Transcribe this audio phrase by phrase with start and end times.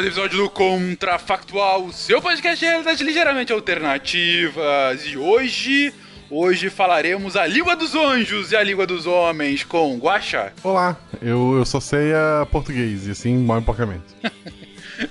[0.00, 5.04] Mais um episódio do Contrafactual, seu podcast de realidades ligeiramente alternativas.
[5.04, 5.92] E hoje,
[6.30, 11.56] hoje falaremos a língua dos anjos e a língua dos homens com Guaxa, Olá, eu,
[11.58, 14.14] eu só sei a português e assim mal empacamento.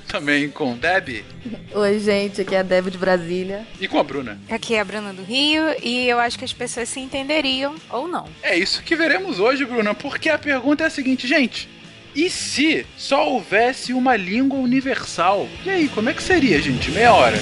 [0.08, 1.24] também com Deb
[1.72, 3.68] Oi, gente, aqui é a Deb de Brasília.
[3.80, 4.40] e com a Bruna.
[4.50, 8.08] Aqui é a Bruna do Rio e eu acho que as pessoas se entenderiam ou
[8.08, 8.28] não.
[8.42, 11.70] É isso que veremos hoje, Bruna, porque a pergunta é a seguinte, gente.
[12.16, 15.48] E se só houvesse uma língua universal?
[15.66, 16.92] E aí, como é que seria, gente?
[16.92, 17.38] Meia hora.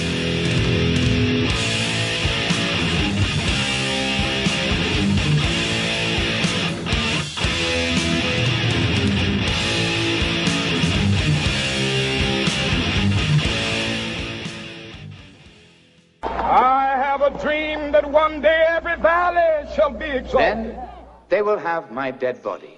[16.50, 20.38] I have a dream that one day every valley shall be exalted.
[20.38, 20.78] Then
[21.28, 22.77] they will have my dead body,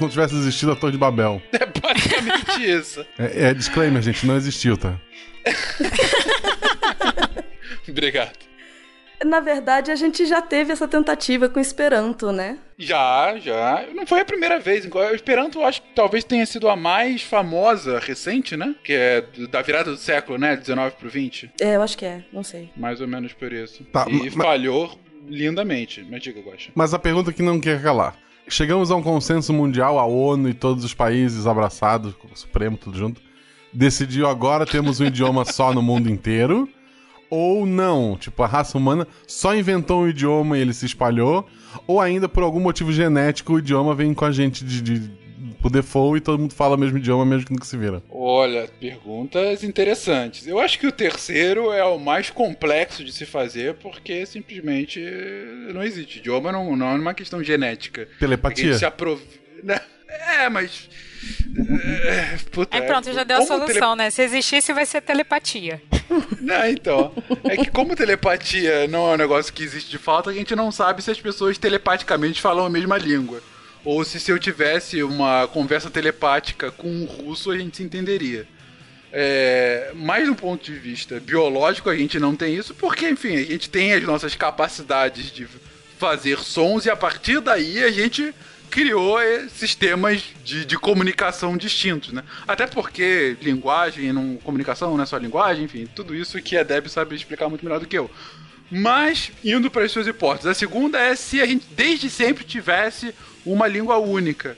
[0.00, 1.42] Se não tivesse existido a Torre de Babel.
[1.52, 3.04] É basicamente isso.
[3.18, 4.98] É, é disclaimer, gente, não existiu, tá?
[7.86, 8.32] Obrigado.
[9.24, 12.56] Na verdade, a gente já teve essa tentativa com Esperanto, né?
[12.78, 13.84] Já, já.
[13.94, 14.86] Não foi a primeira vez.
[14.90, 18.74] O Esperanto, eu acho que talvez tenha sido a mais famosa recente, né?
[18.82, 20.56] Que é da virada do século, né?
[20.56, 21.50] 19 pro 20.
[21.60, 22.70] É, eu acho que é, não sei.
[22.74, 23.84] Mais ou menos por isso.
[23.92, 26.06] Tá, e ma- falhou lindamente.
[26.10, 26.70] Mas diga, Guaxa.
[26.74, 28.16] Mas a pergunta que não quer calar.
[28.48, 32.98] Chegamos a um consenso mundial, a ONU e todos os países abraçados, o Supremo, tudo
[32.98, 33.20] junto,
[33.72, 36.68] decidiu agora temos um idioma só no mundo inteiro,
[37.30, 38.16] ou não?
[38.18, 41.46] Tipo, a raça humana só inventou um idioma e ele se espalhou,
[41.86, 45.10] ou ainda por algum motivo genético o idioma vem com a gente de, de
[45.60, 48.02] por default e todo mundo fala o mesmo idioma mesmo que nunca se vira.
[48.10, 50.46] Olha, perguntas interessantes.
[50.46, 55.00] Eu acho que o terceiro é o mais complexo de se fazer porque simplesmente
[55.72, 56.18] não existe.
[56.18, 58.08] Idioma não, não é uma questão genética.
[58.18, 58.76] Telepatia?
[58.76, 59.20] se aprov...
[59.62, 59.80] Né?
[60.08, 60.88] É, mas.
[62.04, 64.10] É, puta, Aí pronto, já deu a solução, né?
[64.10, 65.80] Se existisse, vai ser telepatia.
[66.40, 67.12] Não, então.
[67.44, 70.72] É que como telepatia não é um negócio que existe de fato, a gente não
[70.72, 73.40] sabe se as pessoas telepaticamente falam a mesma língua.
[73.84, 78.46] Ou se se eu tivesse uma conversa telepática com um russo, a gente se entenderia.
[79.12, 83.44] É, mas do ponto de vista biológico, a gente não tem isso, porque, enfim, a
[83.44, 85.48] gente tem as nossas capacidades de
[85.98, 88.32] fazer sons e a partir daí a gente
[88.70, 89.18] criou
[89.48, 92.22] sistemas de, de comunicação distintos, né?
[92.46, 96.86] Até porque linguagem, não, comunicação não é só linguagem, enfim, tudo isso que a Deb
[96.86, 98.08] sabe explicar muito melhor do que eu.
[98.70, 103.12] Mas, indo para as suas hipóteses, a segunda é se a gente desde sempre tivesse
[103.44, 104.56] uma língua única.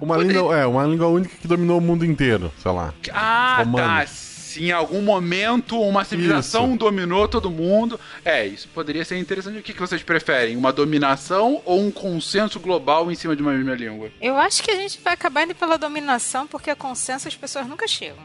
[0.00, 2.92] Uma língua, é, uma língua única que dominou o mundo inteiro, sei lá.
[3.12, 3.62] Ah, tá.
[3.62, 4.10] Romanos.
[4.10, 6.78] Se em algum momento uma civilização Isso.
[6.78, 7.98] dominou todo mundo.
[8.24, 9.58] É, isso poderia ser interessante.
[9.58, 10.56] O que, que vocês preferem?
[10.56, 14.10] Uma dominação ou um consenso global em cima de uma mesma língua?
[14.20, 17.66] Eu acho que a gente vai acabar indo pela dominação, porque a consenso as pessoas
[17.66, 18.22] nunca chegam.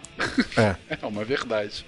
[0.55, 0.75] É.
[1.01, 1.83] É uma verdade.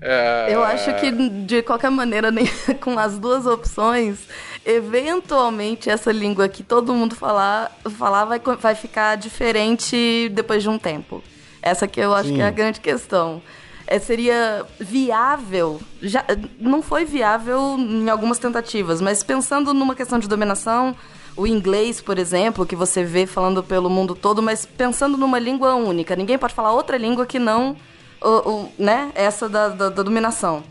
[0.00, 0.46] É...
[0.48, 2.46] Eu acho que, de qualquer maneira, nem
[2.80, 4.18] com as duas opções,
[4.64, 10.78] eventualmente essa língua que todo mundo falar, falar vai, vai ficar diferente depois de um
[10.78, 11.22] tempo.
[11.62, 12.36] Essa que eu acho Sim.
[12.36, 13.42] que é a grande questão.
[13.86, 16.24] É, seria viável, já,
[16.60, 20.94] não foi viável em algumas tentativas, mas pensando numa questão de dominação,
[21.36, 25.74] o inglês, por exemplo, que você vê falando pelo mundo todo, mas pensando numa língua
[25.74, 27.76] única, ninguém pode falar outra língua que não
[28.22, 30.62] o, o- né, essa da, da- da dominação.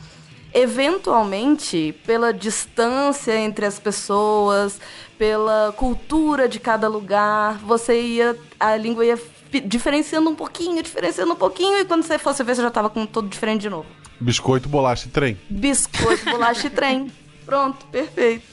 [0.54, 4.80] Eventualmente, pela distância entre as pessoas,
[5.18, 8.38] pela cultura de cada lugar, você ia.
[8.60, 9.20] A língua ia
[9.66, 13.06] diferenciando um pouquinho, diferenciando um pouquinho, e quando você fosse ver, você já tava com
[13.06, 13.88] tudo diferente de novo.
[14.20, 15.38] Biscoito, bolacha e trem.
[15.50, 17.12] Biscoito, bolacha e trem.
[17.46, 18.44] Pronto, perfeito.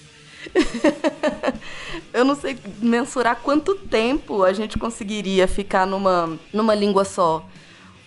[2.12, 7.44] Eu não sei mensurar quanto tempo a gente conseguiria ficar numa, numa língua só,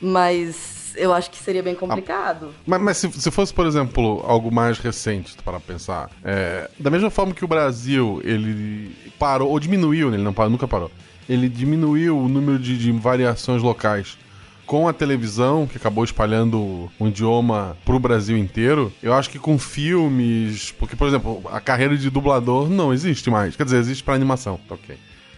[0.02, 2.52] mas eu acho que seria bem complicado.
[2.66, 7.10] Mas, mas se, se fosse, por exemplo, algo mais recente, para pensar, é, da mesma
[7.10, 10.92] forma que o Brasil ele parou, ou diminuiu, né, ele não parou, nunca parou,
[11.28, 14.18] ele diminuiu o número de, de variações locais
[14.66, 19.58] com a televisão, que acabou espalhando o idioma pro Brasil inteiro, eu acho que com
[19.58, 20.72] filmes.
[20.78, 23.56] Porque, por exemplo, a carreira de dublador não existe mais.
[23.56, 24.96] Quer dizer, existe pra animação, tá ok.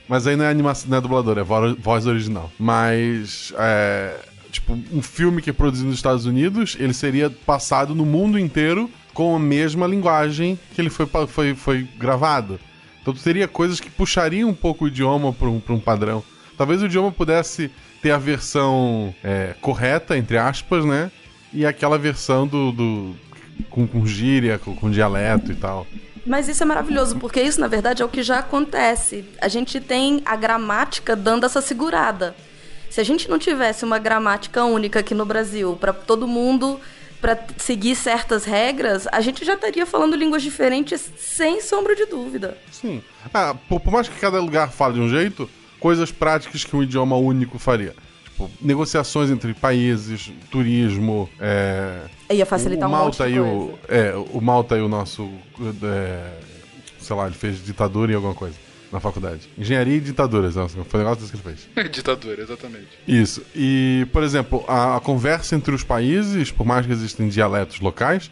[0.07, 2.51] Mas aí não é animação, não é dublador, é vo- voz original.
[2.59, 3.53] Mas.
[3.57, 4.15] É,
[4.51, 8.89] tipo, um filme que é produzido nos Estados Unidos, ele seria passado no mundo inteiro
[9.13, 12.59] com a mesma linguagem que ele foi, foi, foi gravado.
[13.01, 16.23] Então tu teria coisas que puxariam um pouco o idioma para um, um padrão.
[16.57, 17.71] Talvez o idioma pudesse
[18.01, 21.11] ter a versão é, correta, entre aspas, né?
[21.53, 22.71] E aquela versão do.
[22.71, 23.15] do
[23.69, 25.87] com, com gíria, com, com dialeto e tal.
[26.25, 29.25] Mas isso é maravilhoso, porque isso, na verdade, é o que já acontece.
[29.41, 32.35] A gente tem a gramática dando essa segurada.
[32.91, 36.77] Se a gente não tivesse uma gramática única aqui no Brasil, para todo mundo,
[37.21, 42.57] para seguir certas regras, a gente já estaria falando línguas diferentes sem sombra de dúvida.
[42.69, 43.01] Sim.
[43.33, 45.49] Ah, por, por mais que cada lugar fale de um jeito,
[45.79, 47.95] coisas práticas que um idioma único faria.
[48.25, 52.01] Tipo, negociações entre países, turismo, é...
[52.29, 53.55] Ia facilitar o um monte Malta de e coisa.
[53.55, 55.31] o, é, o Malta e o nosso,
[55.81, 56.29] é,
[56.99, 59.49] sei lá, ele fez ditadura e alguma coisa na faculdade.
[59.57, 61.89] Engenharia e ditaduras, nossa, foi um negócio que ele fez.
[61.91, 62.87] Ditadura, exatamente.
[63.07, 63.41] Isso.
[63.55, 68.29] E, por exemplo, a, a conversa entre os países, por mais que existem dialetos locais,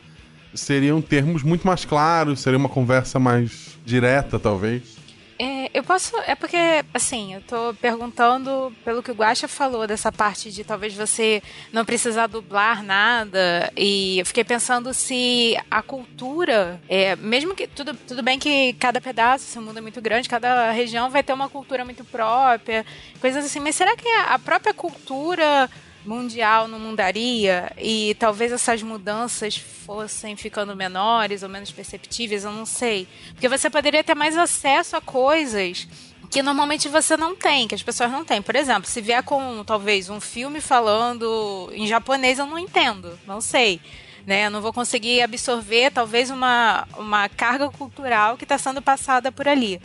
[0.54, 4.99] seriam termos muito mais claros, seria uma conversa mais direta, talvez.
[5.41, 6.18] É, eu posso.
[6.27, 6.57] É porque,
[6.94, 11.41] assim, eu tô perguntando pelo que o Guaxa falou, dessa parte de talvez você
[11.71, 13.71] não precisar dublar nada.
[13.77, 16.81] E eu fiquei pensando se a cultura.
[16.89, 17.68] É, mesmo que.
[17.68, 21.31] Tudo, tudo bem que cada pedaço, esse mundo é muito grande, cada região vai ter
[21.31, 22.86] uma cultura muito própria,
[23.21, 25.69] coisas assim, mas será que a própria cultura
[26.10, 32.66] mundial não mudaria e talvez essas mudanças fossem ficando menores ou menos perceptíveis, eu não
[32.66, 33.08] sei.
[33.34, 35.88] Porque você poderia ter mais acesso a coisas
[36.32, 38.42] que normalmente você não tem, que as pessoas não têm.
[38.42, 43.40] Por exemplo, se vier com talvez um filme falando em japonês, eu não entendo, não
[43.40, 43.80] sei.
[44.26, 49.32] Né, eu não vou conseguir absorver talvez uma, uma carga cultural que está sendo passada
[49.32, 49.82] por ali.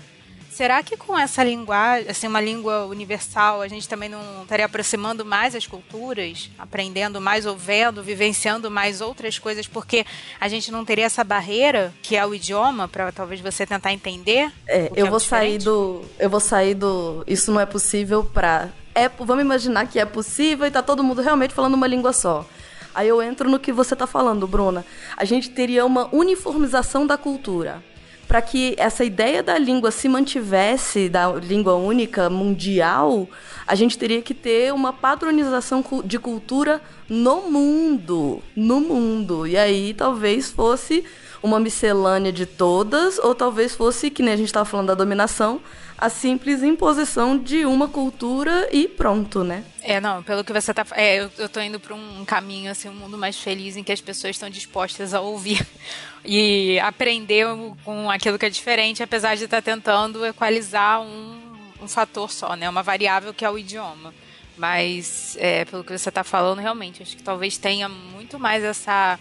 [0.55, 5.25] Será que com essa linguagem, assim, uma língua universal, a gente também não estaria aproximando
[5.25, 10.07] mais as culturas, aprendendo mais, ouvendo, vivenciando mais outras coisas, porque
[10.41, 14.53] a gente não teria essa barreira, que é o idioma, para talvez você tentar entender?
[14.69, 15.65] É, eu é vou sair diferente?
[15.65, 16.05] do.
[16.21, 17.25] Eu vou sair do.
[17.27, 18.69] Isso não é possível pra.
[18.95, 22.47] É, vamos imaginar que é possível e tá todo mundo realmente falando uma língua só.
[22.95, 24.87] Aí eu entro no que você tá falando, Bruna.
[25.17, 27.83] A gente teria uma uniformização da cultura.
[28.27, 33.29] Para que essa ideia da língua se mantivesse, da língua única mundial,
[33.67, 38.43] a gente teria que ter uma padronização de cultura no mundo.
[38.57, 39.47] No mundo.
[39.47, 41.05] E aí talvez fosse
[41.43, 45.61] uma miscelânea de todas, ou talvez fosse, que nem a gente estava falando da dominação,
[45.97, 49.65] a simples imposição de uma cultura e pronto, né?
[49.83, 50.85] É, não, pelo que você tá.
[50.93, 53.93] É, eu, eu tô indo pra um caminho, assim, um mundo mais feliz em que
[53.93, 55.65] as pessoas estão dispostas a ouvir
[56.25, 57.47] e aprender
[57.85, 61.41] com aquilo que é diferente, apesar de estar tentando equalizar um,
[61.81, 62.69] um fator só, né?
[62.69, 64.13] Uma variável que é o idioma.
[64.57, 69.19] Mas, é, pelo que você tá falando, realmente, acho que talvez tenha muito mais essa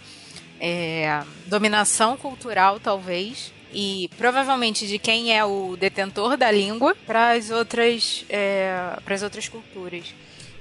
[0.60, 3.52] é, dominação cultural, talvez.
[3.74, 9.22] E provavelmente de quem é o detentor da língua para as outras, é, para as
[9.22, 10.14] outras culturas.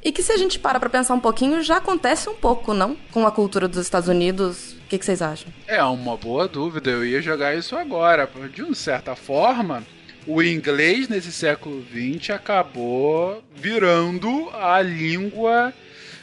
[0.03, 2.97] E que se a gente para pra pensar um pouquinho, já acontece um pouco, não?
[3.11, 4.73] Com a cultura dos Estados Unidos.
[4.73, 5.47] O que, que vocês acham?
[5.65, 8.29] É uma boa dúvida, eu ia jogar isso agora.
[8.53, 9.83] De uma certa forma,
[10.27, 15.73] o inglês nesse século XX acabou virando a língua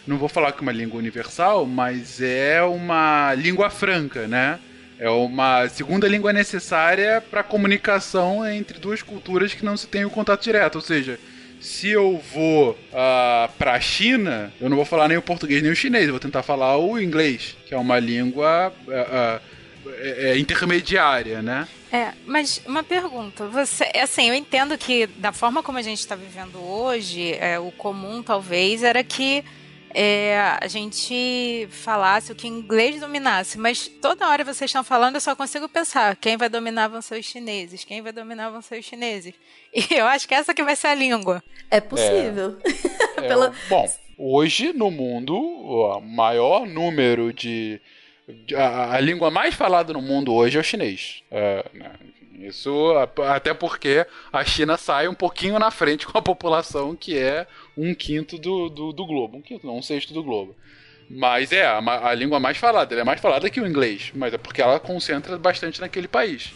[0.06, 4.58] não vou falar que é uma língua universal, mas é uma língua franca, né?
[5.00, 10.10] É uma segunda língua necessária para comunicação entre duas culturas que não se tem o
[10.10, 10.74] contato direto.
[10.74, 11.18] Ou seja,
[11.58, 15.72] se eu vou uh, para a China, eu não vou falar nem o português nem
[15.72, 19.40] o chinês, eu vou tentar falar o inglês, que é uma língua uh,
[19.88, 21.66] uh, intermediária, né?
[21.90, 26.14] É, mas uma pergunta, você, assim, eu entendo que da forma como a gente está
[26.14, 29.42] vivendo hoje, é, o comum talvez era que
[29.92, 35.20] é, a gente falasse o que inglês dominasse, mas toda hora vocês estão falando, eu
[35.20, 38.78] só consigo pensar quem vai dominar vão ser os chineses, quem vai dominar vão ser
[38.78, 39.34] os chineses.
[39.72, 41.40] E eu acho que essa que vai ser a língua.
[41.70, 42.58] É possível.
[43.16, 43.54] É, Pela...
[43.68, 47.80] Bom, hoje no mundo, o maior número de.
[48.56, 51.22] A, a, língua mais falada no mundo hoje é o chinês.
[51.30, 51.92] É, né?
[52.40, 52.94] Isso
[53.28, 57.46] até porque a China sai um pouquinho na frente com a população que é
[57.80, 59.38] um quinto do, do, do globo.
[59.38, 60.54] Um quinto, não, um sexto do globo.
[61.08, 62.94] Mas é, a, a língua mais falada.
[62.94, 66.52] Ela é mais falada que o inglês, mas é porque ela concentra bastante naquele país.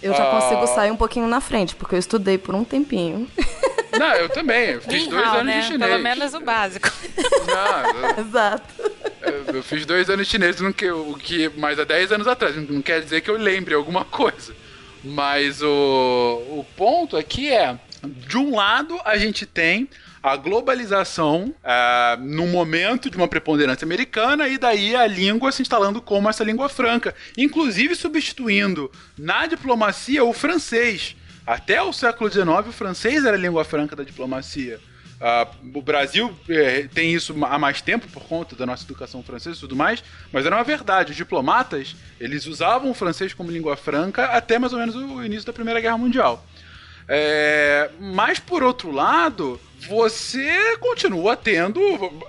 [0.00, 3.28] Eu já ah, consigo sair um pouquinho na frente, porque eu estudei por um tempinho.
[3.98, 4.70] Não, eu também.
[4.70, 5.60] Eu fiz dois anos né?
[5.60, 5.90] de chinês.
[5.90, 6.90] Pelo menos o básico.
[7.46, 8.74] Não, eu, Exato.
[9.20, 12.26] Eu, eu, fiz dois anos de chinês, o que, o que mais há dez anos
[12.26, 12.56] atrás.
[12.56, 14.54] Não quer dizer que eu lembre alguma coisa.
[15.04, 19.88] Mas o, o ponto aqui é, de um lado a gente tem
[20.22, 26.00] a globalização é, no momento de uma preponderância americana e daí a língua se instalando
[26.00, 31.16] como essa língua franca, inclusive substituindo na diplomacia o francês.
[31.44, 34.78] Até o século XIX, o francês era a língua franca da diplomacia.
[35.22, 39.56] Uh, o Brasil é, tem isso há mais tempo por conta da nossa educação francesa
[39.56, 40.02] e tudo mais,
[40.32, 41.12] mas era uma verdade.
[41.12, 45.46] Os diplomatas eles usavam o francês como língua franca até mais ou menos o início
[45.46, 46.44] da Primeira Guerra Mundial.
[47.08, 51.80] É, mas por outro lado, você continua tendo,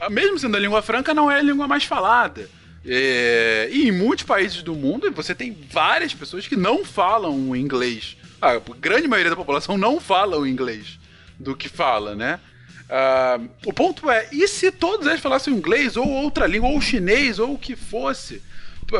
[0.10, 2.50] mesmo sendo a língua franca, não é a língua mais falada.
[2.86, 8.18] É, e em muitos países do mundo você tem várias pessoas que não falam inglês.
[8.42, 11.00] A grande maioria da população não fala o inglês
[11.39, 12.39] do que fala, né?
[12.84, 17.39] Uh, o ponto é, e se todos eles falassem inglês ou outra língua, ou chinês,
[17.39, 18.42] ou o que fosse?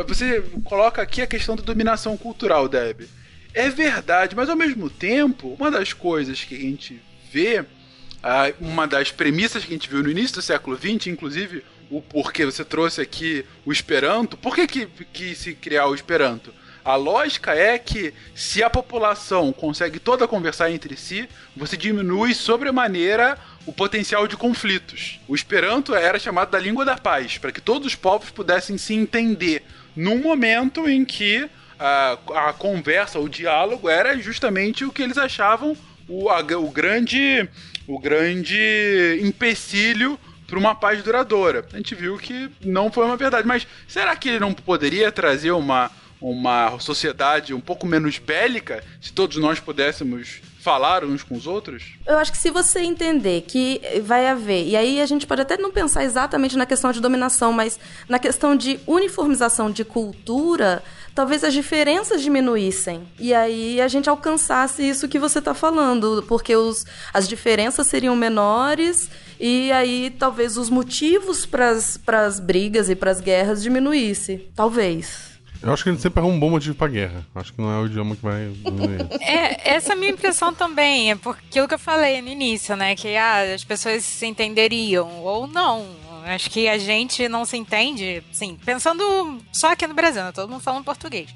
[0.08, 3.02] Você coloca aqui a questão da dominação cultural, Deb.
[3.54, 7.00] É verdade, mas ao mesmo tempo, uma das coisas que a gente
[7.32, 7.64] vê,
[8.60, 12.46] uma das premissas que a gente viu no início do século XX, inclusive o porquê
[12.46, 16.52] você trouxe aqui o Esperanto, por que, que, que se criar o Esperanto?
[16.84, 23.38] A lógica é que se a população consegue toda conversar entre si, você diminui sobremaneira
[23.66, 25.20] o potencial de conflitos.
[25.28, 28.94] O Esperanto era chamado da língua da paz, para que todos os povos pudessem se
[28.94, 29.64] entender
[29.96, 31.50] num momento em que
[31.84, 35.76] a, a conversa, o diálogo era justamente o que eles achavam
[36.08, 37.48] o, a, o grande
[37.86, 41.66] o grande empecilho para uma paz duradoura.
[41.74, 45.52] A gente viu que não foi uma verdade, mas será que ele não poderia trazer
[45.52, 51.46] uma uma sociedade um pouco menos bélica se todos nós pudéssemos falar uns com os
[51.46, 51.96] outros?
[52.08, 55.58] Eu acho que se você entender que vai haver, e aí a gente pode até
[55.58, 57.78] não pensar exatamente na questão de dominação, mas
[58.08, 60.82] na questão de uniformização de cultura,
[61.14, 63.08] talvez as diferenças diminuíssem.
[63.20, 68.16] E aí a gente alcançasse isso que você está falando, porque os, as diferenças seriam
[68.16, 71.70] menores e aí talvez os motivos para
[72.26, 74.50] as brigas e para as guerras diminuísse.
[74.56, 75.33] Talvez.
[75.64, 77.26] Eu acho que gente sempre arruma um bom motivo pra guerra.
[77.34, 78.52] Acho que não é o idioma que vai.
[79.22, 81.12] é, essa é a minha impressão também.
[81.12, 82.98] É por aquilo que eu falei no início, né?
[82.98, 85.88] Que ah, as pessoas se entenderiam ou não.
[86.26, 90.32] Acho que a gente não se entende, sim, pensando só aqui no Brasil, né?
[90.32, 91.30] todo mundo falando português.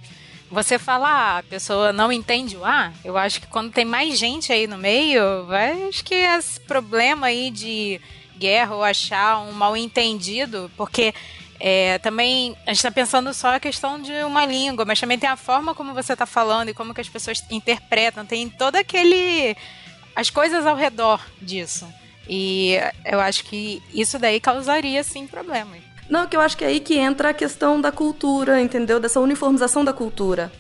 [0.50, 4.18] Você fala, ah, a pessoa não entende o A, eu acho que quando tem mais
[4.18, 5.22] gente aí no meio,
[5.90, 8.00] acho que esse problema aí de
[8.38, 11.14] guerra ou achar um mal entendido, porque
[11.60, 15.30] é, também a gente está pensando só a questão de uma língua, mas também tem
[15.30, 19.56] a forma como você está falando e como que as pessoas interpretam, tem todo aquele
[20.16, 21.88] as coisas ao redor disso.
[22.30, 25.82] E eu acho que isso daí causaria sim problemas.
[26.10, 29.00] Não, que eu acho que é aí que entra a questão da cultura, entendeu?
[29.00, 30.52] Dessa uniformização da cultura.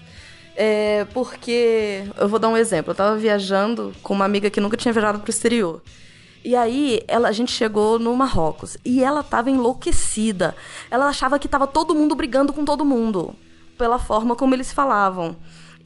[0.55, 2.91] É, porque eu vou dar um exemplo.
[2.91, 5.81] Eu estava viajando com uma amiga que nunca tinha viajado para o exterior.
[6.44, 10.56] E aí ela, a gente chegou no Marrocos e ela tava enlouquecida.
[10.89, 13.36] Ela achava que tava todo mundo brigando com todo mundo,
[13.77, 15.36] pela forma como eles falavam.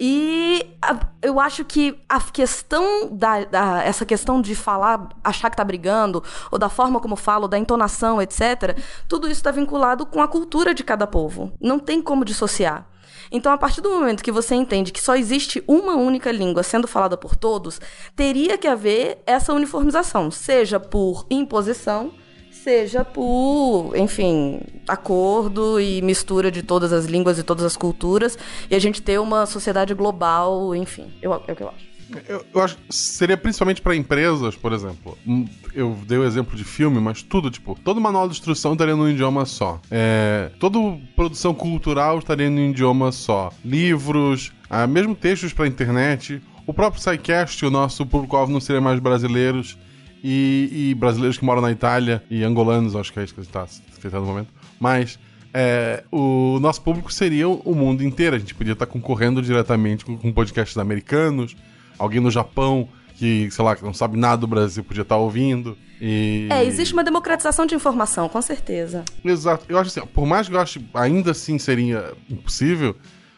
[0.03, 5.57] E a, eu acho que a questão da, da, essa questão de falar, achar que
[5.57, 8.77] tá brigando, ou da forma como falo, da entonação, etc.,
[9.07, 11.53] tudo isso está vinculado com a cultura de cada povo.
[11.61, 12.87] Não tem como dissociar.
[13.31, 16.87] Então, a partir do momento que você entende que só existe uma única língua sendo
[16.87, 17.81] falada por todos,
[18.15, 22.13] teria que haver essa uniformização, seja por imposição,
[22.51, 28.37] seja por, enfim, acordo e mistura de todas as línguas e todas as culturas,
[28.69, 31.90] e a gente ter uma sociedade global, enfim, eu, é o que eu acho.
[32.27, 35.17] Eu, eu acho que seria principalmente para empresas, por exemplo.
[35.25, 38.95] Hum, Eu dei o exemplo de filme, mas tudo, tipo, todo manual de instrução estaria
[38.95, 39.79] num idioma só.
[39.89, 40.79] É, toda
[41.15, 43.51] produção cultural estaria num idioma só.
[43.63, 46.41] Livros, ah, mesmo textos para internet.
[46.67, 49.77] O próprio SciCast, o nosso público-alvo não seria mais brasileiros
[50.23, 53.65] e, e brasileiros que moram na Itália e angolanos, acho que é isso que está
[54.01, 54.49] tentando no momento.
[54.79, 55.17] Mas
[55.53, 58.35] é, o nosso público seria o mundo inteiro.
[58.35, 61.55] A gente podia estar concorrendo diretamente com, com podcasts americanos,
[62.01, 65.77] alguém no Japão que, sei lá, que não sabe nada do Brasil podia estar ouvindo.
[66.01, 66.47] E...
[66.49, 69.05] É, existe uma democratização de informação, com certeza.
[69.23, 69.65] Exato.
[69.69, 72.95] Eu acho assim, por mais que eu ache ainda assim seria impossível,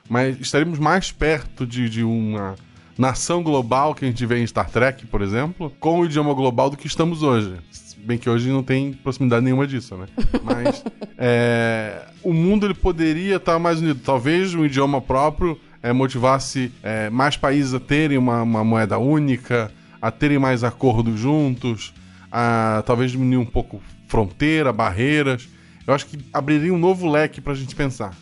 [0.08, 2.56] mas estaremos mais perto de, de uma
[2.98, 6.70] nação global que a gente vê em Star Trek, por exemplo, com o idioma global
[6.70, 7.58] do que estamos hoje.
[7.98, 10.08] Bem que hoje não tem proximidade nenhuma disso, né?
[10.44, 10.84] Mas
[11.18, 14.00] é, o mundo ele poderia estar mais unido.
[14.02, 19.70] Talvez um idioma próprio é, motivasse é, mais países a terem uma, uma moeda única,
[20.02, 21.94] a terem mais acordos juntos,
[22.32, 25.50] a talvez diminuir um pouco fronteira, barreiras.
[25.86, 28.16] Eu acho que abriria um novo leque pra gente pensar.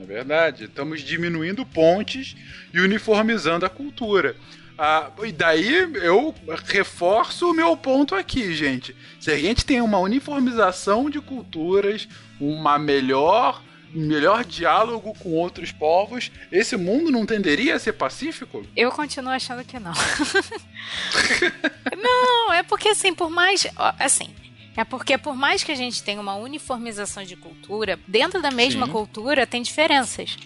[0.00, 0.64] É verdade.
[0.64, 2.34] Estamos diminuindo pontes
[2.72, 4.34] e uniformizando a cultura.
[4.78, 8.96] Ah, e daí eu reforço o meu ponto aqui, gente.
[9.20, 12.08] Se a gente tem uma uniformização de culturas,
[12.40, 18.64] uma melhor, melhor diálogo com outros povos, esse mundo não tenderia a ser pacífico?
[18.76, 19.92] Eu continuo achando que não.
[22.02, 23.66] não, é porque assim, por mais.
[23.98, 24.30] Assim.
[24.76, 28.86] É porque por mais que a gente tenha uma uniformização de cultura, dentro da mesma
[28.86, 28.92] Sim.
[28.92, 30.36] cultura tem diferenças.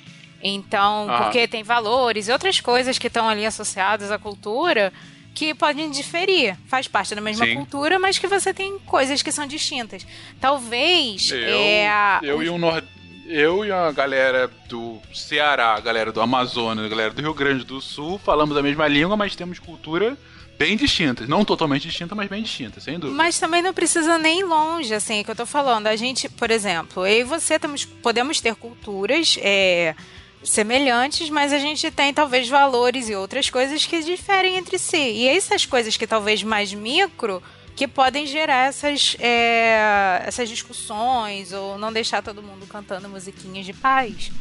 [0.42, 1.22] Então, Ah.
[1.22, 4.92] porque tem valores e outras coisas que estão ali associadas à cultura
[5.34, 6.56] que podem diferir.
[6.66, 7.54] Faz parte da mesma Sim.
[7.54, 10.06] cultura, mas que você tem coisas que são distintas.
[10.40, 12.82] Talvez Eu, é, eu e um nor...
[13.26, 17.64] Eu e a galera do Ceará, a galera do Amazonas, a galera do Rio Grande
[17.64, 20.16] do Sul falamos a mesma língua, mas temos cultura
[20.58, 21.26] bem distintas.
[21.26, 23.16] Não totalmente distinta, mas bem distinta, sem dúvida.
[23.16, 25.86] Mas também não precisa nem ir longe, assim, é que eu tô falando.
[25.86, 29.94] A gente, por exemplo, eu e você temos, podemos ter culturas é,
[30.42, 34.96] semelhantes, mas a gente tem talvez valores e outras coisas que diferem entre si.
[34.96, 37.42] E essas coisas que talvez mais micro
[37.76, 43.72] que podem gerar essas, é, essas discussões ou não deixar todo mundo cantando musiquinhas de
[43.72, 44.30] paz.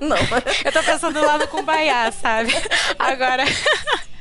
[0.00, 0.16] Não,
[0.64, 2.52] Eu tô pensando lá no Kumbaya, sabe?
[2.98, 3.44] Agora.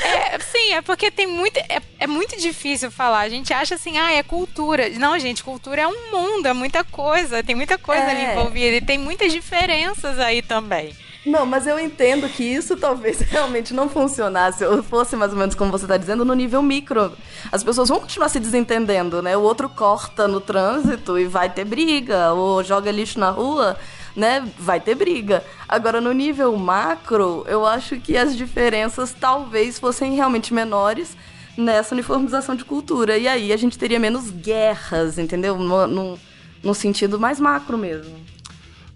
[0.00, 1.56] É, sim, é porque tem muito.
[1.58, 3.20] É, é muito difícil falar.
[3.20, 4.88] A gente acha assim, ah, é cultura.
[4.90, 7.42] Não, gente, cultura é um mundo, é muita coisa.
[7.42, 8.10] Tem muita coisa É.
[8.10, 8.76] ali envolvida.
[8.76, 10.96] E tem muitas diferenças aí também.
[11.26, 15.54] Não, mas eu entendo que isso talvez realmente não funcionasse, ou fosse mais ou menos
[15.54, 17.12] como você está dizendo, no nível micro.
[17.50, 19.36] As pessoas vão continuar se desentendendo, né?
[19.36, 23.76] O outro corta no trânsito e vai ter briga, ou joga lixo na rua,
[24.14, 24.48] né?
[24.58, 25.44] Vai ter briga.
[25.68, 31.16] Agora, no nível macro, eu acho que as diferenças talvez fossem realmente menores
[31.56, 33.18] nessa uniformização de cultura.
[33.18, 35.58] E aí a gente teria menos guerras, entendeu?
[35.58, 36.18] No,
[36.62, 38.37] no sentido mais macro mesmo.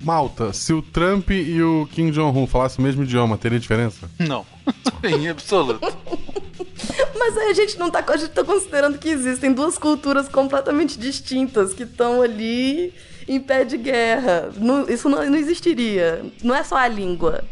[0.03, 4.11] Malta, se o Trump e o Kim Jong-un falassem o mesmo idioma, teria diferença?
[4.19, 4.45] Não.
[5.05, 5.81] em absoluto.
[7.19, 10.99] Mas aí a gente não tá, a gente tá considerando que existem duas culturas completamente
[10.99, 12.93] distintas que estão ali
[13.29, 14.51] em pé de guerra.
[14.57, 16.25] Não- isso não, não existiria.
[16.43, 17.45] Não é só a língua.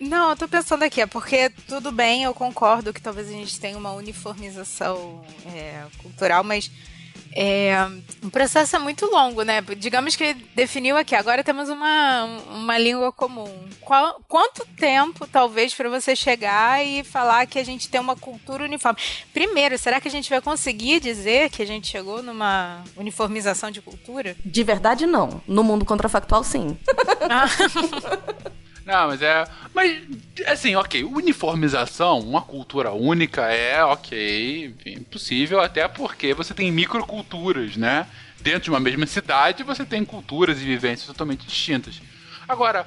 [0.00, 3.58] Não, eu tô pensando aqui, é porque tudo bem, eu concordo que talvez a gente
[3.60, 5.22] tenha uma uniformização
[5.54, 6.70] é, cultural, mas
[7.34, 7.76] é,
[8.22, 9.60] o processo é muito longo, né?
[9.76, 13.52] Digamos que definiu aqui, agora temos uma, uma língua comum.
[13.80, 18.64] Qual- quanto tempo, talvez, para você chegar e falar que a gente tem uma cultura
[18.64, 18.98] uniforme?
[19.32, 23.80] Primeiro, será que a gente vai conseguir dizer que a gente chegou numa uniformização de
[23.80, 24.36] cultura?
[24.44, 25.40] De verdade, não.
[25.46, 26.76] No mundo contrafactual, sim.
[28.88, 29.44] Não, mas é.
[29.74, 30.00] Mas,
[30.46, 37.76] assim, ok, uniformização, uma cultura única é, ok, enfim, possível, até porque você tem microculturas,
[37.76, 38.06] né?
[38.40, 42.00] Dentro de uma mesma cidade, você tem culturas e vivências totalmente distintas.
[42.48, 42.86] Agora,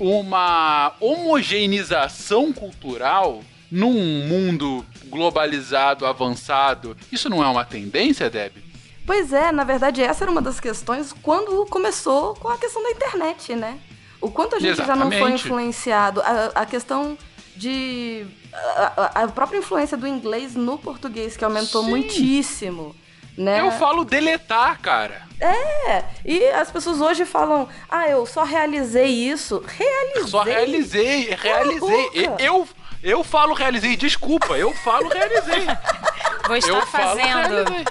[0.00, 3.92] uma homogeneização cultural num
[4.26, 8.54] mundo globalizado, avançado, isso não é uma tendência, Deb?
[9.04, 12.92] Pois é, na verdade, essa era uma das questões quando começou com a questão da
[12.92, 13.78] internet, né?
[14.24, 15.44] O quanto a gente já não foi Exatamente.
[15.46, 16.20] influenciado.
[16.22, 17.16] A, a questão
[17.56, 18.26] de.
[18.52, 21.90] A, a- própria influência do inglês no português, que aumentou Sim.
[21.90, 22.94] muitíssimo.
[23.36, 23.60] Né?
[23.60, 25.22] Eu falo deletar, cara.
[25.40, 29.62] É, e as pessoas hoje falam, ah, eu só realizei isso.
[29.66, 30.28] Realizei.
[30.30, 32.10] Só realizei, realizei.
[32.38, 32.66] Eu,
[33.02, 35.66] eu falo realizei, desculpa, eu falo realizei.
[36.46, 37.26] Vou estar Eu falo fazendo.
[37.48, 37.84] realizei.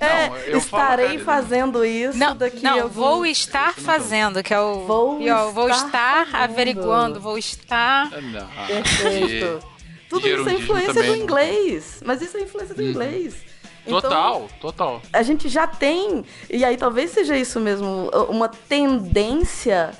[0.00, 4.54] É, Não, eu estarei fazendo isso Não, daqui não a vou algum- estar fazendo, que
[4.54, 4.86] é o.
[4.86, 8.10] Vou e, ó, vou estar estar averiguando, vou estar.
[8.20, 8.46] Não.
[8.66, 9.60] Perfeito.
[10.08, 12.00] Tudo isso é influência também do inglês.
[12.04, 13.34] Mas isso é influência do inglês.
[13.86, 15.02] Então, Total, total.
[15.12, 19.90] a gente já tem, e aí talvez seja isso mesmo, uma tendência.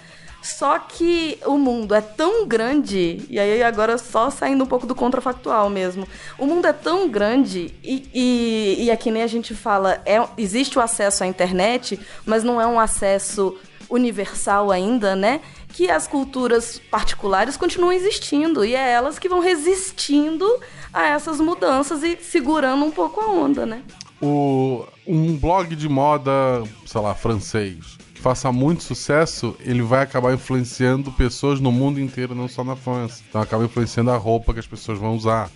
[0.42, 4.94] Só que o mundo é tão grande, e aí agora só saindo um pouco do
[4.94, 6.08] contrafactual mesmo.
[6.38, 10.16] O mundo é tão grande, e, e, e é que nem a gente fala, é,
[10.38, 13.56] existe o acesso à internet, mas não é um acesso
[13.90, 15.40] universal ainda, né?
[15.68, 20.46] Que as culturas particulares continuam existindo, e é elas que vão resistindo
[20.92, 23.82] a essas mudanças e segurando um pouco a onda, né?
[24.22, 26.30] O, um blog de moda,
[26.86, 32.46] sei lá, francês, faça muito sucesso, ele vai acabar influenciando pessoas no mundo inteiro, não
[32.48, 33.22] só na França.
[33.28, 35.50] Então acaba influenciando a roupa que as pessoas vão usar.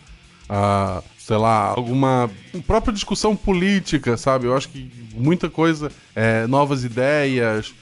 [0.48, 2.30] Ah, sei lá, alguma
[2.66, 4.46] própria discussão política, sabe?
[4.46, 7.72] Eu acho que muita coisa, é, novas ideias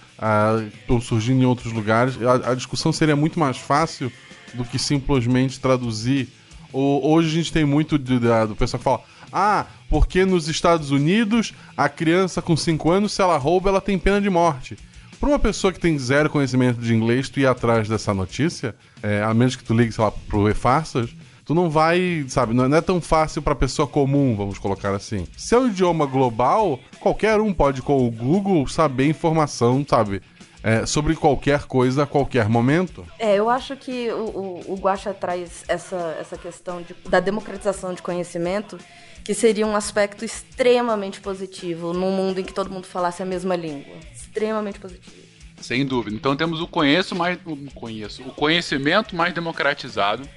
[0.80, 2.14] estão surgindo em outros lugares.
[2.22, 4.12] A, a discussão seria muito mais fácil
[4.54, 6.28] do que simplesmente traduzir.
[6.72, 9.00] O- hoje a gente tem muito de- da- do pessoal que fala:
[9.32, 13.98] ah, porque nos Estados Unidos a criança com 5 anos, se ela rouba, ela tem
[13.98, 14.78] pena de morte.
[15.20, 19.22] Para uma pessoa que tem zero conhecimento de inglês, tu ir atrás dessa notícia, é,
[19.22, 21.10] a menos que tu ligue, sei lá, pro E-Farsas,
[21.44, 25.26] tu não vai, sabe, não é- é tão fácil pra pessoa comum, vamos colocar assim.
[25.36, 30.22] Se é um idioma global, qualquer um pode, com o Google, saber informação, sabe,
[30.62, 33.06] é, sobre qualquer coisa a qualquer momento.
[33.18, 34.24] É, eu acho que o,
[34.68, 38.78] o, o Guaxa traz essa, essa questão de- da democratização de conhecimento,
[39.24, 43.54] que seria um aspecto extremamente positivo num mundo em que todo mundo falasse a mesma
[43.56, 43.94] língua.
[44.14, 45.16] Extremamente positivo.
[45.60, 46.16] Sem dúvida.
[46.16, 50.28] Então temos o conheço mais o conheço, o conhecimento mais democratizado.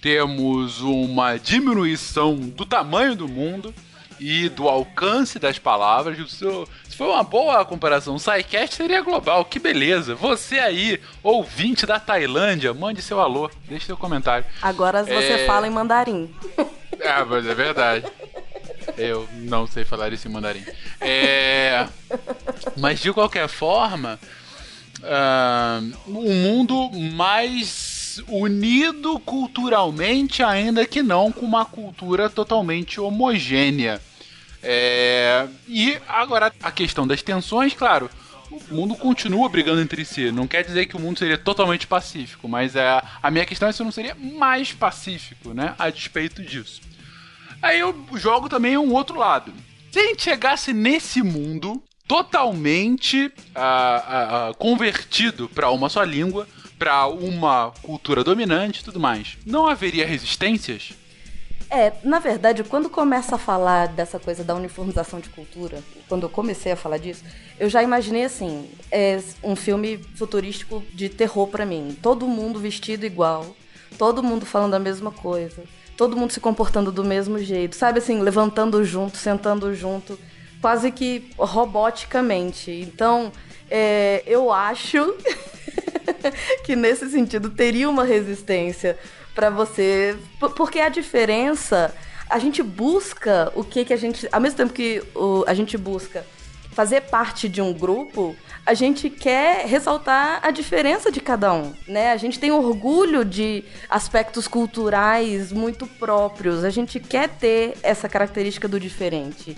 [0.00, 3.72] Temos uma diminuição do tamanho do mundo
[4.24, 6.16] e do alcance das palavras.
[6.16, 9.44] Isso, se for uma boa comparação, o SciCast seria global.
[9.44, 10.14] Que beleza.
[10.14, 14.46] Você aí, ouvinte da Tailândia, mande seu alô, deixe seu comentário.
[14.62, 15.46] Agora você É.
[15.46, 16.32] fala em mandarim.
[17.04, 18.06] Ah, mas é verdade.
[18.96, 20.62] Eu não sei falar isso em mandarim.
[21.00, 21.88] É...
[22.76, 24.20] Mas de qualquer forma,
[25.02, 34.00] ah, um mundo mais unido culturalmente, ainda que não com uma cultura totalmente homogênea.
[34.62, 38.10] É, E agora a questão das tensões, claro.
[38.50, 40.30] O mundo continua brigando entre si.
[40.30, 43.72] Não quer dizer que o mundo seria totalmente pacífico, mas é, a minha questão é
[43.72, 45.74] se não seria mais pacífico, né?
[45.78, 46.82] A despeito disso.
[47.62, 49.54] Aí eu jogo também um outro lado.
[49.90, 56.46] Se a gente chegasse nesse mundo totalmente ah, ah, ah, convertido para uma só língua,
[56.78, 60.92] para uma cultura dominante e tudo mais, não haveria resistências?
[61.74, 66.28] É, na verdade, quando começa a falar dessa coisa da uniformização de cultura, quando eu
[66.28, 67.24] comecei a falar disso,
[67.58, 71.96] eu já imaginei assim, é um filme futurístico de terror pra mim.
[72.02, 73.56] Todo mundo vestido igual,
[73.96, 75.64] todo mundo falando a mesma coisa,
[75.96, 80.18] todo mundo se comportando do mesmo jeito, sabe assim, levantando junto, sentando junto,
[80.60, 82.70] quase que roboticamente.
[82.70, 83.32] Então,
[83.70, 85.14] é, eu acho
[86.64, 88.98] que nesse sentido teria uma resistência
[89.34, 90.16] pra você,
[90.56, 91.94] porque a diferença,
[92.28, 95.76] a gente busca o que que a gente, ao mesmo tempo que o- a gente
[95.76, 96.24] busca
[96.72, 102.12] fazer parte de um grupo, a gente quer ressaltar a diferença de cada um, né?
[102.12, 108.66] A gente tem orgulho de aspectos culturais muito próprios, a gente quer ter essa característica
[108.66, 109.54] do diferente.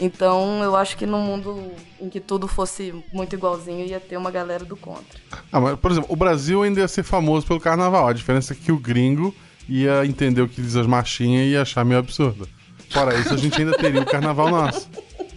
[0.00, 4.30] Então, eu acho que num mundo em que tudo fosse muito igualzinho, ia ter uma
[4.30, 5.18] galera do contra.
[5.50, 8.06] Ah, mas, por exemplo, o Brasil ainda ia ser famoso pelo carnaval.
[8.06, 9.34] A diferença é que o gringo
[9.68, 12.48] ia entender o que diz as marchinhas e ia achar meio absurdo.
[12.90, 14.88] Fora isso, a gente ainda teria o carnaval nosso.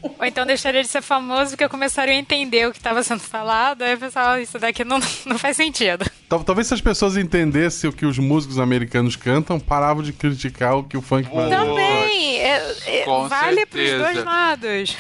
[0.04, 3.82] Ou então deixaria de ser famoso porque começaria a entender o que estava sendo falado,
[3.84, 6.06] aí o pessoal, isso daqui não, não faz sentido.
[6.28, 10.76] Tal- Talvez se as pessoas entendessem o que os músicos americanos cantam, paravam de criticar
[10.78, 14.04] o que o funk brasileiro Também, é- é- Com vale pros certeza.
[14.14, 14.98] dois lados.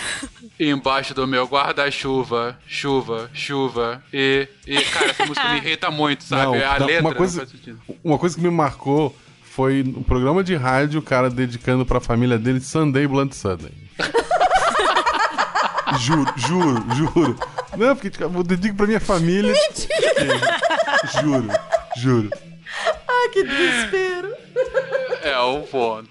[0.59, 4.79] Embaixo do meu guarda-chuva, chuva, chuva, e, e.
[4.81, 6.43] Cara, essa música me irrita muito, sabe?
[6.43, 7.81] Não, a não, letra uma não coisa- faz sentido.
[8.03, 12.37] Uma coisa que me marcou foi no programa de rádio, o cara dedicando pra família
[12.37, 13.71] dele Sunday Blunt Sunday.
[15.99, 17.39] juro, juro, juro.
[17.77, 19.53] Não, porque tipo, eu dedico pra minha família.
[21.21, 21.47] Juro,
[21.97, 22.29] juro.
[23.07, 24.33] Ah, que desespero!
[25.23, 26.09] É um ponto.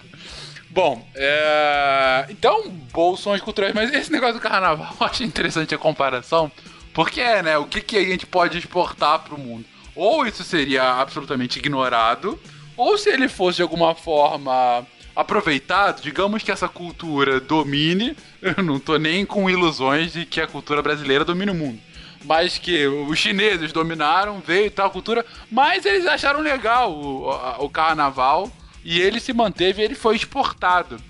[0.70, 2.26] Bom, é...
[2.28, 6.50] então, bolsões culturais, mas esse negócio do carnaval, eu acho interessante a comparação,
[6.94, 9.64] porque é, né, o que, que a gente pode exportar pro mundo?
[9.96, 12.38] Ou isso seria absolutamente ignorado,
[12.76, 14.86] ou se ele fosse de alguma forma
[15.20, 20.46] aproveitado, digamos que essa cultura domine, eu não tô nem com ilusões de que a
[20.46, 21.78] cultura brasileira domine o mundo.
[22.24, 27.70] Mas que os chineses dominaram, veio tal cultura, mas eles acharam legal o, o, o
[27.70, 28.50] carnaval
[28.84, 31.00] e ele se manteve, ele foi exportado.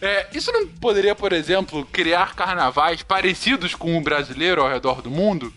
[0.00, 5.10] É, isso não poderia, por exemplo, criar carnavais parecidos com o brasileiro ao redor do
[5.10, 5.52] mundo?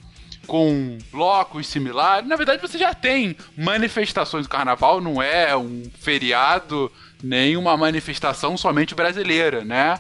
[0.46, 2.28] Com blocos similares?
[2.28, 6.92] Na verdade, você já tem manifestações do carnaval, não é um feriado
[7.24, 9.98] nem uma manifestação somente brasileira, né?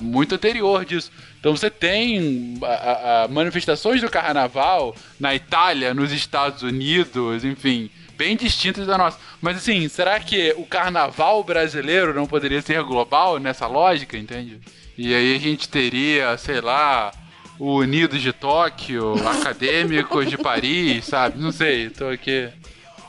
[0.00, 1.12] Muito anterior disso.
[1.38, 8.36] Então você tem a, a, manifestações do carnaval na Itália, nos Estados Unidos, enfim, bem
[8.36, 9.18] distintas da nossa.
[9.40, 14.60] Mas assim, será que o carnaval brasileiro não poderia ser global nessa lógica, entende?
[14.98, 17.12] E aí a gente teria, sei lá,
[17.58, 21.38] o Unidos de Tóquio, Acadêmicos de Paris, sabe?
[21.38, 22.50] Não sei, tô aqui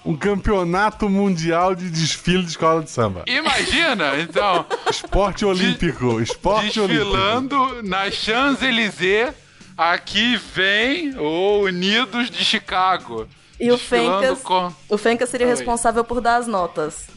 [0.05, 3.23] um campeonato mundial de desfile de escola de samba.
[3.27, 4.65] Imagina, então.
[4.89, 6.19] Esporte olímpico.
[6.19, 7.87] Esporte desfilando olímpico.
[7.87, 9.33] na Champs-Élysées.
[9.77, 13.27] Aqui vem o Unidos de Chicago.
[13.59, 14.71] E o Fencas, com...
[14.89, 15.53] o Fencas seria Oi.
[15.53, 17.07] responsável por dar as notas.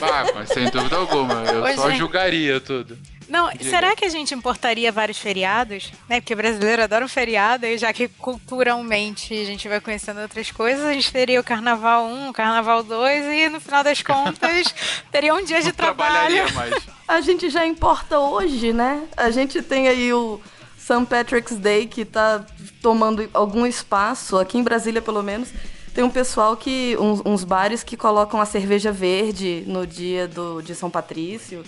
[0.00, 1.42] Ah, mas sem dúvida alguma.
[1.44, 1.98] Eu Oi, só gente.
[1.98, 2.96] julgaria tudo.
[3.34, 3.64] Não, Diga.
[3.64, 5.92] será que a gente importaria vários feriados?
[6.08, 6.20] Né?
[6.20, 10.84] Porque brasileiro adora um feriado, e já que culturalmente a gente vai conhecendo outras coisas,
[10.84, 14.72] a gente teria o carnaval 1, o carnaval 2, e no final das contas
[15.10, 16.54] teria um dia de trabalho.
[16.54, 16.74] Mais.
[17.06, 19.06] A gente já importa hoje, né?
[19.14, 20.40] A gente tem aí o
[20.78, 21.04] St.
[21.04, 22.46] Patrick's Day que tá
[22.80, 25.50] tomando algum espaço, aqui em Brasília pelo menos.
[25.92, 26.96] Tem um pessoal que.
[26.98, 31.62] uns, uns bares que colocam a cerveja verde no dia do, de São Patrício.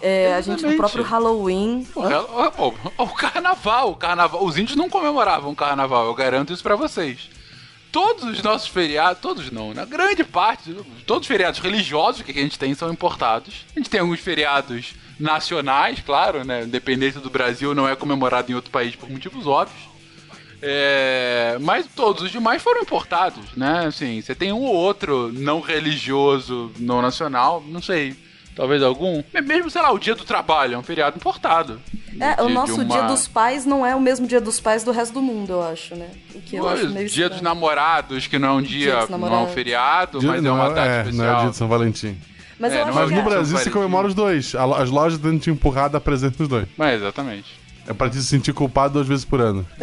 [0.00, 1.86] É, a gente, o próprio Halloween.
[1.94, 4.44] O, o, o, carnaval, o carnaval.
[4.44, 7.28] Os índios não comemoravam o carnaval, eu garanto isso para vocês.
[7.92, 9.84] Todos os nossos feriados, todos não, né?
[9.84, 10.72] Grande parte,
[11.06, 13.66] todos os feriados religiosos que a gente tem são importados.
[13.74, 16.62] A gente tem alguns feriados nacionais, claro, né?
[16.62, 19.90] Independente do Brasil, não é comemorado em outro país por motivos óbvios.
[20.62, 23.86] É, mas todos os demais foram importados, né?
[23.86, 28.14] Assim, você tem um ou outro não religioso, não nacional, não sei
[28.60, 29.22] Talvez algum.
[29.42, 31.80] Mesmo, sei lá, o dia do trabalho, é um feriado importado.
[32.20, 32.84] É, de, o nosso uma...
[32.84, 35.62] dia dos pais não é o mesmo dia dos pais do resto do mundo, eu
[35.62, 36.10] acho, né?
[36.34, 37.30] O que eu acho meio Dia estranho.
[37.30, 40.50] dos namorados, que não é um dia, dia não é um feriado, dia, mas é
[40.50, 41.26] uma data é, especial.
[41.26, 42.18] Não é dia de São Valentim.
[42.58, 43.22] Mas, é, mas no é.
[43.22, 44.54] Brasil se comemora os dois.
[44.54, 46.68] As lojas têm te empurrado apresentam os dois.
[46.76, 47.58] Mas exatamente.
[47.86, 49.66] É pra te se sentir culpado duas vezes por ano.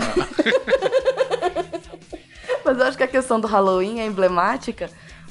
[2.64, 4.88] mas eu acho que a questão do Halloween é emblemática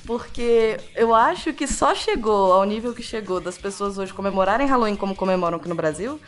[0.07, 4.97] porque eu acho que só chegou ao nível que chegou das pessoas hoje comemorarem Halloween
[4.97, 6.21] como comemoram aqui no Brasil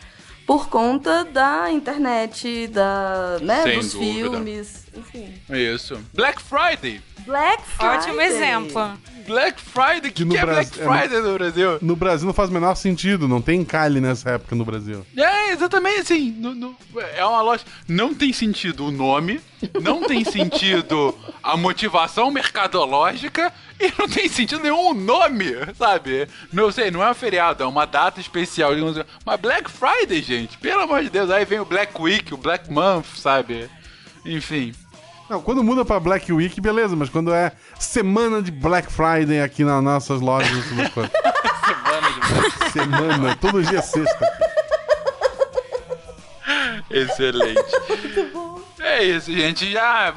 [0.47, 4.31] por conta da internet, da, né, Sem dos dúvida.
[4.31, 5.35] filmes, enfim.
[5.51, 6.01] Isso.
[6.13, 7.01] Black Friday.
[7.25, 7.99] Black Friday.
[7.99, 8.99] Ótimo exemplo.
[9.27, 10.11] Black Friday?
[10.11, 11.79] Que, que, que é Black Friday no Brasil?
[11.83, 15.05] No Brasil não faz o menor sentido, não tem encalhe nessa época no Brasil.
[15.15, 16.31] É, exatamente assim.
[16.31, 16.77] No, no,
[17.15, 17.63] é uma loja.
[17.87, 19.41] Não tem sentido o nome,
[19.83, 26.27] não tem sentido a motivação mercadológica e não tem sentido nenhum o nome, sabe?
[26.51, 28.73] Não sei, não é um feriado, é uma data especial.
[29.27, 32.73] Mas Black Friday, gente, pelo amor de Deus, aí vem o Black Week, o Black
[32.73, 33.69] Month, sabe?
[34.25, 34.73] Enfim.
[35.29, 39.63] Não, quando muda pra Black Week, beleza, mas quando é semana de Black Friday aqui
[39.63, 44.27] nas nossas lojas, semana de Black Semana, todo dia é sexta.
[46.91, 47.63] Excelente.
[47.89, 48.61] Muito bom.
[48.81, 49.71] É isso, gente.
[49.71, 50.15] Já.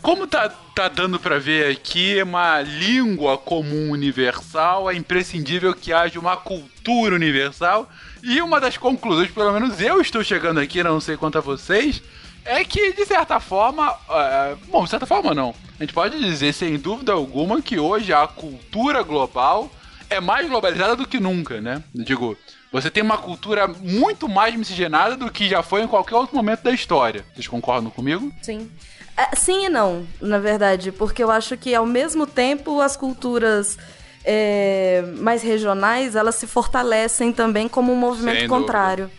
[0.00, 6.18] Como tá, tá dando para ver aqui, uma língua comum universal, é imprescindível que haja
[6.18, 7.88] uma cultura universal.
[8.22, 12.02] E uma das conclusões, pelo menos eu estou chegando aqui, não sei quanto a vocês,
[12.44, 15.54] é que, de certa forma, é, bom, de certa forma não.
[15.78, 19.70] A gente pode dizer, sem dúvida alguma, que hoje a cultura global
[20.08, 21.82] é mais globalizada do que nunca, né?
[21.94, 22.36] Eu digo,
[22.70, 26.62] você tem uma cultura muito mais miscigenada do que já foi em qualquer outro momento
[26.62, 27.24] da história.
[27.34, 28.32] Vocês concordam comigo?
[28.42, 28.70] Sim.
[29.16, 33.78] É, sim e não, na verdade, porque eu acho que ao mesmo tempo as culturas
[34.24, 39.10] é, mais regionais elas se fortalecem também como um movimento contrário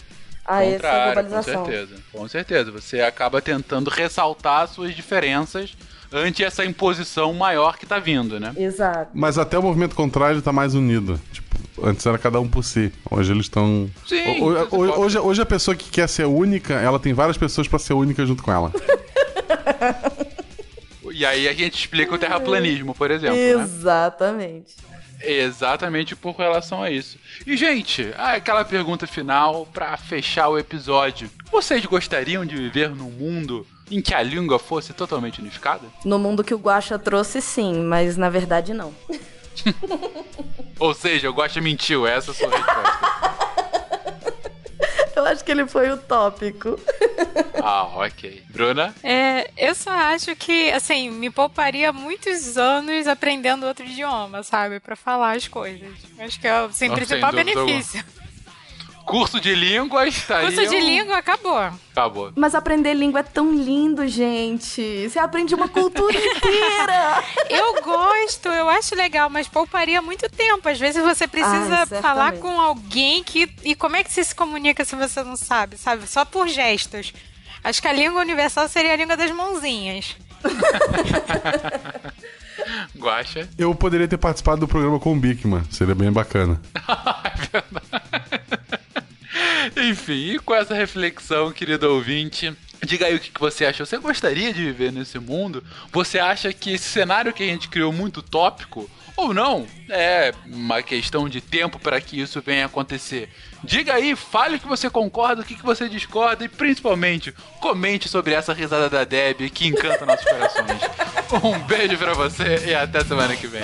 [0.45, 1.63] a essa globalização.
[1.63, 2.71] Com certeza, com certeza.
[2.71, 5.75] Você acaba tentando ressaltar suas diferenças
[6.11, 8.53] ante essa imposição maior que tá vindo, né?
[8.55, 9.11] Exato.
[9.13, 11.19] Mas até o movimento contrário tá mais unido.
[11.31, 12.91] Tipo, antes era cada um por si.
[13.09, 13.89] Hoje eles estão.
[14.07, 14.41] Sim.
[14.41, 17.79] O, o, hoje, hoje a pessoa que quer ser única, ela tem várias pessoas para
[17.79, 18.71] ser única junto com ela.
[21.11, 23.35] e aí a gente explica o terraplanismo, por exemplo.
[23.35, 23.49] Né?
[23.51, 24.75] Exatamente.
[24.89, 24.93] Né?
[25.23, 27.17] Exatamente por relação a isso.
[27.47, 31.29] E, gente, aquela pergunta final para fechar o episódio.
[31.51, 35.87] Vocês gostariam de viver num mundo em que a língua fosse totalmente unificada?
[36.03, 38.93] No mundo que o Guaxa trouxe, sim, mas na verdade não.
[40.79, 43.32] Ou seja, o Guaxa mentiu, essa é a sua resposta.
[45.23, 46.77] Eu acho que ele foi utópico.
[47.63, 48.43] ah, ok.
[48.49, 48.93] Bruna?
[49.01, 54.81] É, eu só acho que, assim, me pouparia muitos anos aprendendo outro idioma, sabe?
[54.81, 55.93] Pra falar as coisas.
[56.19, 58.03] Acho que é o assim, Não, principal benefício.
[59.05, 60.49] Curso de língua estaria.
[60.49, 61.57] Curso de língua acabou.
[61.91, 62.31] Acabou.
[62.35, 65.09] Mas aprender língua é tão lindo, gente.
[65.09, 67.23] Você aprende uma cultura inteira.
[67.49, 70.67] Eu gosto, eu acho legal, mas pouparia muito tempo.
[70.69, 73.49] Às vezes você precisa Ai, falar com alguém que.
[73.63, 76.07] E como é que você se comunica se você não sabe, sabe?
[76.07, 77.13] Só por gestos.
[77.63, 80.15] Acho que a língua universal seria a língua das mãozinhas.
[82.97, 83.49] Guaxa.
[83.57, 86.61] Eu poderia ter participado do programa com o Bigman, seria bem bacana.
[89.83, 93.85] Enfim, e com essa reflexão, querido ouvinte, diga aí o que você acha.
[93.85, 95.61] Você gostaria de viver nesse mundo?
[95.91, 98.89] Você acha que esse cenário que a gente criou muito tópico?
[99.15, 99.67] Ou não?
[99.89, 103.29] É uma questão de tempo para que isso venha a acontecer.
[103.61, 108.33] Diga aí, fale o que você concorda, o que você discorda e principalmente comente sobre
[108.33, 110.81] essa risada da Deb que encanta nossos corações.
[111.43, 113.63] Um beijo pra você e até semana que vem.